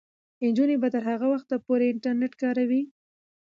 [0.45, 2.81] نجونې به تر هغه وخته پورې انټرنیټ کاروي.